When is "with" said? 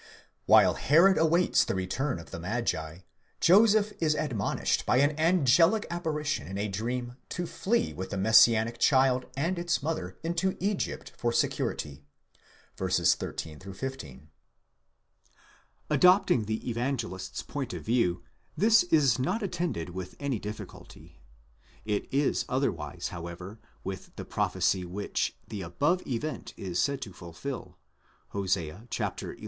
7.93-8.09, 19.91-20.15, 23.83-24.15